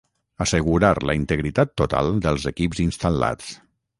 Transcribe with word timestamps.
Assegurar 0.45 0.93
la 1.09 1.15
integritat 1.19 1.75
total 1.83 2.11
dels 2.25 2.49
equips 2.53 2.83
instal·lats 2.89 3.55